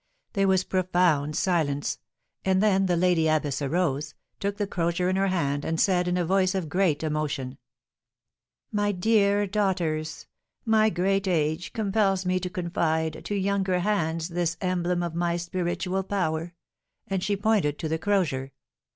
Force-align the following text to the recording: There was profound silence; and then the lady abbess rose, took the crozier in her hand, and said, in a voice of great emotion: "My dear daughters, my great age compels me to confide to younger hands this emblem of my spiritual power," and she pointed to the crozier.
There 0.33 0.47
was 0.47 0.63
profound 0.63 1.35
silence; 1.35 1.99
and 2.43 2.59
then 2.59 2.87
the 2.87 2.97
lady 2.97 3.27
abbess 3.27 3.61
rose, 3.61 4.15
took 4.39 4.57
the 4.57 4.65
crozier 4.65 5.09
in 5.09 5.15
her 5.15 5.27
hand, 5.27 5.63
and 5.63 5.79
said, 5.79 6.07
in 6.07 6.17
a 6.17 6.25
voice 6.25 6.55
of 6.55 6.69
great 6.69 7.03
emotion: 7.03 7.59
"My 8.71 8.93
dear 8.93 9.45
daughters, 9.45 10.25
my 10.65 10.89
great 10.89 11.27
age 11.27 11.71
compels 11.71 12.25
me 12.25 12.39
to 12.39 12.49
confide 12.49 13.23
to 13.25 13.35
younger 13.35 13.81
hands 13.81 14.29
this 14.29 14.57
emblem 14.59 15.03
of 15.03 15.13
my 15.13 15.37
spiritual 15.37 16.01
power," 16.01 16.55
and 17.07 17.23
she 17.23 17.37
pointed 17.37 17.77
to 17.77 17.87
the 17.87 17.99
crozier. 17.99 18.53